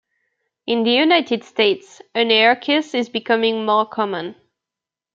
[0.65, 4.35] In the United States, an air kiss is becoming more common.